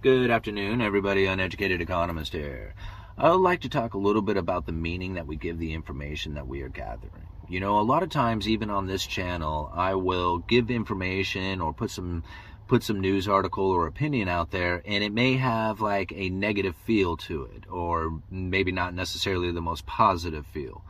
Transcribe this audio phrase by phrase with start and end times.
[0.00, 1.26] Good afternoon, everybody.
[1.26, 2.72] Uneducated economist here.
[3.16, 5.74] I would like to talk a little bit about the meaning that we give the
[5.74, 7.26] information that we are gathering.
[7.48, 11.72] You know, a lot of times, even on this channel, I will give information or
[11.72, 12.22] put some
[12.68, 16.76] put some news article or opinion out there, and it may have like a negative
[16.86, 20.84] feel to it, or maybe not necessarily the most positive feel.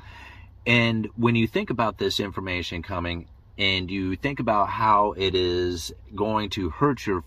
[0.67, 5.93] And when you think about this information coming, and you think about how it is
[6.15, 7.25] going to hurt your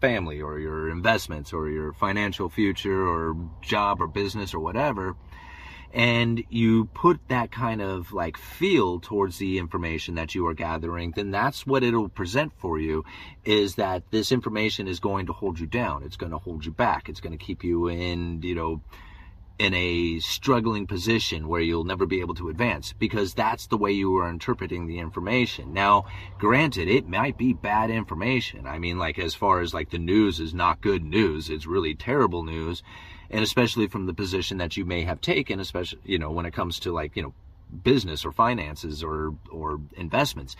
[0.00, 5.16] family or your investments or your financial future or job or business or whatever
[5.96, 11.12] and you put that kind of like feel towards the information that you are gathering,
[11.16, 13.02] then that's what it'll present for you
[13.46, 16.02] is that this information is going to hold you down.
[16.02, 17.08] It's going to hold you back.
[17.08, 18.82] It's going to keep you in, you know,
[19.58, 23.90] in a struggling position where you'll never be able to advance because that's the way
[23.90, 25.72] you are interpreting the information.
[25.72, 26.04] Now,
[26.38, 28.66] granted, it might be bad information.
[28.66, 31.94] I mean, like as far as like the news is not good news, it's really
[31.94, 32.82] terrible news.
[33.30, 36.52] And especially from the position that you may have taken, especially, you know, when it
[36.52, 37.34] comes to like, you know,
[37.82, 40.54] business or finances or, or investments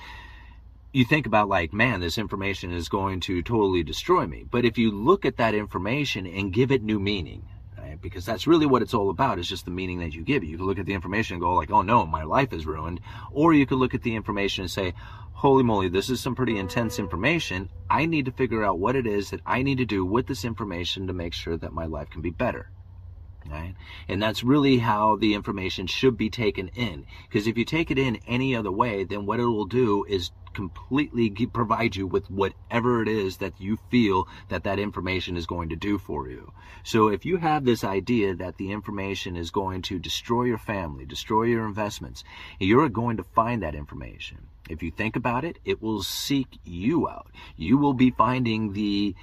[0.92, 4.46] you think about like, man, this information is going to totally destroy me.
[4.50, 7.46] But if you look at that information and give it new meaning,
[8.00, 10.44] because that's really what it's all about is just the meaning that you give.
[10.44, 13.00] You can look at the information and go like, oh no, my life is ruined.
[13.32, 14.94] Or you could look at the information and say,
[15.32, 17.70] holy moly, this is some pretty intense information.
[17.90, 20.44] I need to figure out what it is that I need to do with this
[20.44, 22.70] information to make sure that my life can be better.
[23.50, 23.74] Right?
[24.08, 27.06] And that's really how the information should be taken in.
[27.28, 30.30] Because if you take it in any other way, then what it will do is
[30.56, 35.68] completely provide you with whatever it is that you feel that that information is going
[35.68, 36.50] to do for you.
[36.82, 41.04] So if you have this idea that the information is going to destroy your family,
[41.04, 42.24] destroy your investments,
[42.58, 44.46] you're going to find that information.
[44.70, 47.30] If you think about it, it will seek you out.
[47.56, 49.14] You will be finding the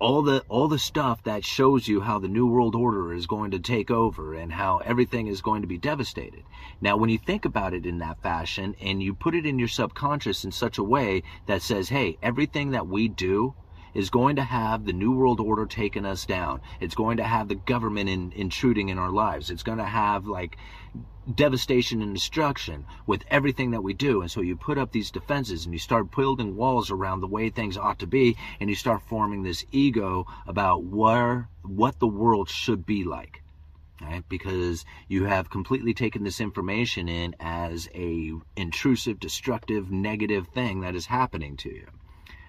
[0.00, 3.50] all the all the stuff that shows you how the new world order is going
[3.50, 6.44] to take over and how everything is going to be devastated.
[6.80, 9.68] Now, when you think about it in that fashion and you put it in your
[9.68, 13.54] subconscious in such a way that says, "Hey, everything that we do
[13.94, 16.60] is going to have the New World Order taking us down.
[16.80, 19.50] It's going to have the government in, intruding in our lives.
[19.50, 20.56] It's going to have like
[21.34, 24.22] devastation and destruction with everything that we do.
[24.22, 27.50] And so you put up these defenses and you start building walls around the way
[27.50, 32.48] things ought to be and you start forming this ego about where what the world
[32.48, 33.42] should be like.
[34.00, 34.24] Right?
[34.28, 40.94] Because you have completely taken this information in as a intrusive, destructive, negative thing that
[40.94, 41.86] is happening to you.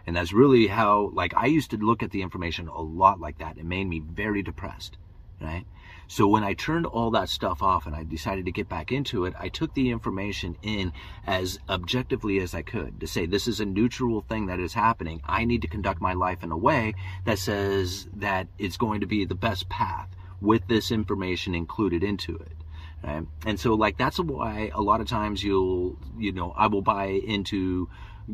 [0.07, 3.37] And that's really how, like, I used to look at the information a lot like
[3.39, 3.57] that.
[3.57, 4.97] It made me very depressed,
[5.41, 5.65] right?
[6.11, 9.25] So when I turned all that stuff off and I decided to get back into
[9.25, 10.91] it, I took the information in
[11.27, 15.21] as objectively as I could to say, this is a neutral thing that is happening.
[15.23, 16.95] I need to conduct my life in a way
[17.25, 20.09] that says that it's going to be the best path
[20.41, 22.57] with this information included into it.
[23.03, 23.27] Right?
[23.45, 27.05] And so like that's why a lot of times you'll you know I will buy
[27.05, 27.87] into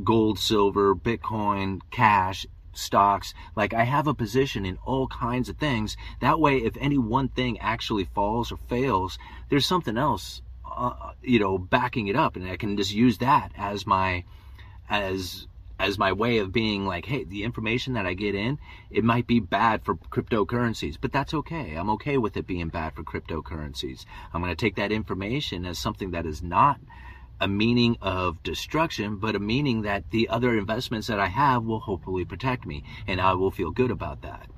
[0.03, 3.33] gold, silver, Bitcoin, cash, stocks.
[3.55, 5.97] Like I have a position in all kinds of things.
[6.21, 9.17] That way, if any one thing actually falls or fails,
[9.49, 13.51] there's something else, uh, you know, backing it up, and I can just use that
[13.57, 14.23] as my,
[14.89, 15.47] as
[15.77, 19.27] as my way of being like, hey, the information that I get in, it might
[19.27, 21.75] be bad for cryptocurrencies, but that's okay.
[21.75, 24.05] I'm okay with it being bad for cryptocurrencies.
[24.33, 26.79] I'm going to take that information as something that is not
[27.39, 31.79] a meaning of destruction, but a meaning that the other investments that I have will
[31.79, 34.49] hopefully protect me, and I will feel good about that.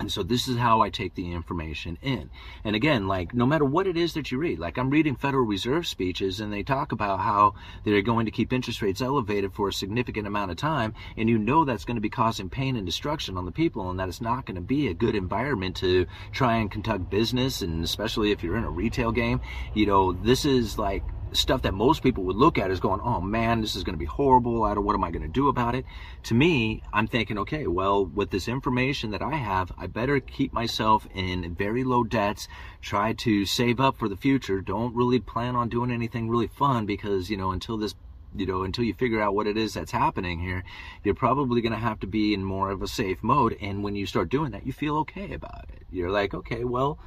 [0.00, 2.28] And so this is how I take the information in.
[2.64, 5.44] And again, like no matter what it is that you read, like I'm reading Federal
[5.44, 7.54] Reserve speeches and they talk about how
[7.84, 10.94] they're going to keep interest rates elevated for a significant amount of time.
[11.16, 14.00] And you know that's going to be causing pain and destruction on the people and
[14.00, 17.62] that it's not going to be a good environment to try and conduct business.
[17.62, 19.40] And especially if you're in a retail game,
[19.74, 21.04] you know, this is like
[21.36, 23.98] stuff that most people would look at is going, oh man, this is going to
[23.98, 24.64] be horrible.
[24.64, 25.84] I don't, what am I going to do about it?
[26.24, 30.52] To me, I'm thinking, okay, well, with this information that I have, I better keep
[30.52, 32.48] myself in very low debts,
[32.80, 34.60] try to save up for the future.
[34.60, 37.94] Don't really plan on doing anything really fun because, you know, until this
[38.36, 40.64] you know, until you figure out what it is that's happening here,
[41.04, 43.56] you're probably going to have to be in more of a safe mode.
[43.60, 45.86] And when you start doing that, you feel okay about it.
[45.90, 46.98] You're like, okay, well,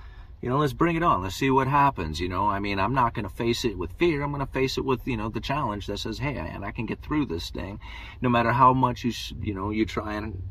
[0.41, 1.23] you know, let's bring it on.
[1.23, 2.19] Let's see what happens.
[2.19, 4.21] You know, I mean, I'm not going to face it with fear.
[4.21, 6.71] I'm going to face it with, you know, the challenge that says, hey, and I
[6.71, 7.79] can get through this thing,
[8.21, 9.11] no matter how much you,
[9.41, 10.43] you know, you try and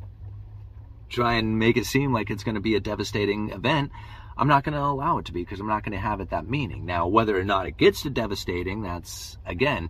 [1.09, 3.93] try and make it seem like it's going to be a devastating event.
[4.37, 6.31] I'm not going to allow it to be because I'm not going to have it
[6.31, 6.85] that meaning.
[6.85, 9.89] Now, whether or not it gets to devastating, that's again,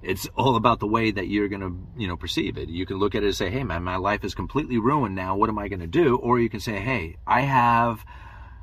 [0.00, 2.68] It's all about the way that you're going to, you know, perceive it.
[2.68, 5.34] You can look at it and say, "Hey, man, my life is completely ruined now.
[5.36, 8.04] What am I going to do?" Or you can say, "Hey, I have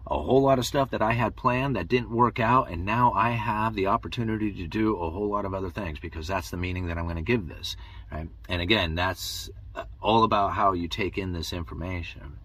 [0.07, 3.11] a whole lot of stuff that I had planned that didn't work out, and now
[3.13, 6.57] I have the opportunity to do a whole lot of other things because that's the
[6.57, 7.75] meaning that I'm going to give this."
[8.11, 8.29] Right?
[8.47, 12.37] And again, that's uh, all about how you take in this information.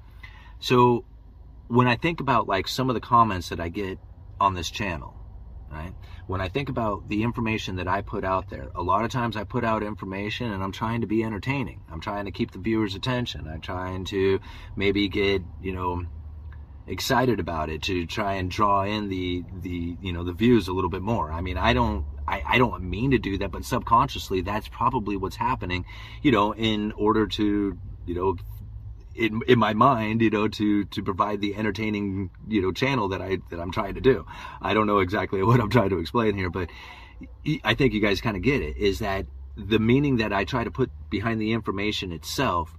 [0.59, 1.05] So,
[1.69, 3.99] when I think about like some of the comments that I get
[4.41, 5.15] on this channel,
[5.71, 5.93] right?
[6.27, 9.37] When I think about the information that I put out there, a lot of times
[9.37, 11.83] I put out information and I'm trying to be entertaining.
[11.91, 13.47] I'm trying to keep the viewer's attention.
[13.47, 14.41] I'm trying to
[14.77, 16.07] maybe get, you know,
[16.91, 20.73] excited about it to try and draw in the the you know the views a
[20.73, 21.31] little bit more.
[21.31, 25.17] I mean, I don't I, I don't mean to do that, but subconsciously that's probably
[25.17, 25.85] what's happening,
[26.23, 28.37] you know, in order to, you know,
[29.15, 33.23] in in my mind, you know, to to provide the entertaining, you know, channel that
[33.23, 34.27] I that I'm trying to do.
[34.61, 36.71] I don't know exactly what I'm trying to explain here, but
[37.65, 38.77] I think you guys kind of get it.
[38.77, 39.27] Is that
[39.57, 42.77] the meaning that I try to put behind the information itself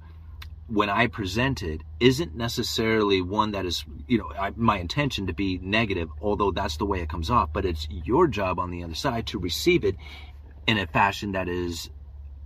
[0.71, 5.33] when I present it isn't necessarily one that is, you know, I, my intention to
[5.33, 7.51] be negative, although that's the way it comes off.
[7.51, 9.95] But it's your job on the other side to receive it
[10.67, 11.89] in a fashion that is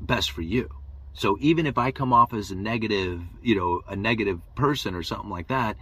[0.01, 0.69] best for you.
[1.13, 5.03] So even if I come off as a negative, you know, a negative person or
[5.03, 5.77] something like that,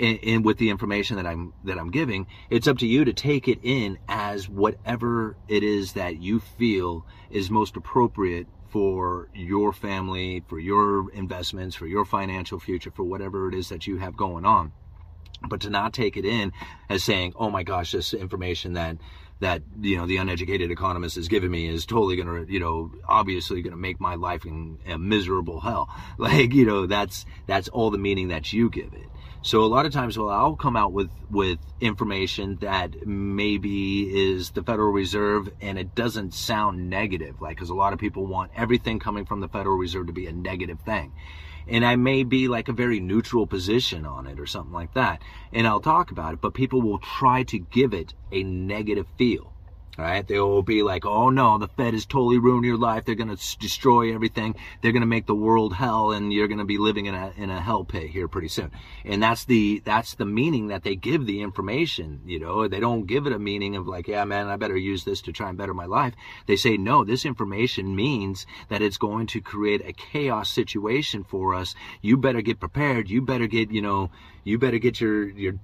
[0.00, 3.46] and, with the information that I'm that I'm giving, it's up to you to take
[3.46, 10.42] it in as whatever it is that you feel is most appropriate for your family,
[10.48, 14.44] for your investments, for your financial future, for whatever it is that you have going
[14.44, 14.72] on.
[15.48, 16.52] But to not take it in
[16.88, 18.96] as saying, "Oh my gosh, this information that
[19.40, 22.90] that you know the uneducated economist is giving me is totally going to you know
[23.08, 25.88] obviously going to make my life in a miserable hell.
[26.18, 29.08] Like you know that's that's all the meaning that you give it.
[29.42, 34.52] So a lot of times well i'll come out with with information that maybe is
[34.52, 38.52] the federal reserve and it doesn't sound negative like because a lot of people want
[38.56, 41.12] everything coming from the federal reserve to be a negative thing
[41.66, 45.22] and I may be like a very neutral position on it or something like that.
[45.52, 49.53] And I'll talk about it, but people will try to give it a negative feel.
[49.96, 50.26] Right?
[50.26, 53.04] They will be like, oh no, the Fed is totally ruining your life.
[53.04, 54.56] They're going to destroy everything.
[54.82, 57.32] They're going to make the world hell and you're going to be living in a,
[57.36, 58.72] in a hell pit here pretty soon.
[59.04, 62.22] And that's the, that's the meaning that they give the information.
[62.26, 65.04] You know, they don't give it a meaning of like, yeah, man, I better use
[65.04, 66.14] this to try and better my life.
[66.46, 71.54] They say, no, this information means that it's going to create a chaos situation for
[71.54, 71.76] us.
[72.02, 73.08] You better get prepared.
[73.08, 74.10] You better get, you know,
[74.42, 75.54] you better get your, your,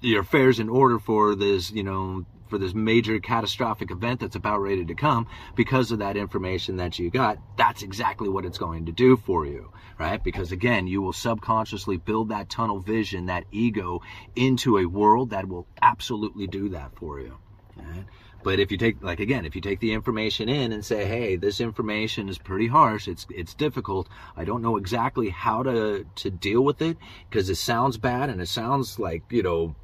[0.00, 4.60] your affairs in order for this, you know, for this major catastrophic event that's about
[4.60, 8.86] ready to come because of that information that you got, that's exactly what it's going
[8.86, 10.22] to do for you, right?
[10.22, 14.00] Because again, you will subconsciously build that tunnel vision, that ego
[14.36, 17.36] into a world that will absolutely do that for you.
[17.76, 18.04] Right?
[18.42, 21.36] But if you take, like again, if you take the information in and say, "Hey,
[21.36, 23.08] this information is pretty harsh.
[23.08, 24.08] It's it's difficult.
[24.36, 26.96] I don't know exactly how to to deal with it
[27.28, 29.74] because it sounds bad and it sounds like you know,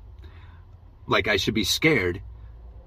[1.06, 2.22] like I should be scared."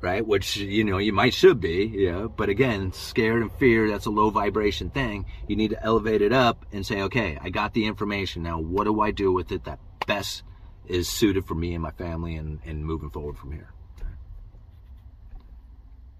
[0.07, 0.25] Right?
[0.25, 2.27] Which, you know, you might should be, yeah.
[2.33, 5.25] But again, scared and fear, that's a low vibration thing.
[5.47, 8.41] You need to elevate it up and say, okay, I got the information.
[8.41, 10.43] Now, what do I do with it that best
[10.85, 13.69] is suited for me and my family and, and moving forward from here?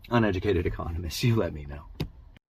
[0.10, 1.84] Uneducated economist, you let me know.